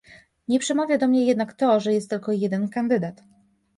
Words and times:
Nie 0.47 0.59
przemawia 0.59 0.97
do 0.97 1.07
mnie 1.07 1.25
jednak 1.25 1.53
to, 1.53 1.79
że 1.79 1.93
jest 1.93 2.09
tylko 2.09 2.31
jeden 2.31 2.69
kandydat 2.69 3.23